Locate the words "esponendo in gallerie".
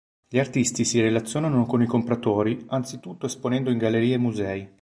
3.27-4.15